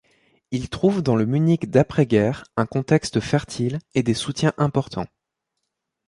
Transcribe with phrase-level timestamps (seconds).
[0.49, 5.05] Il trouve dans le Munich d'après-guerre un contexte fertile et des soutiens importants.